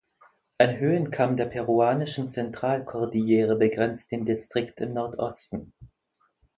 [0.57, 5.73] Ein Höhenkamm der peruanischen Zentralkordillere begrenzt den Distrikt im Nordosten.